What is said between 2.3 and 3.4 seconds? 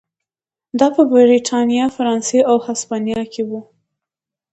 او هسپانیا